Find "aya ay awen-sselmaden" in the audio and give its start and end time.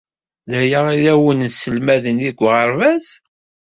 0.61-2.17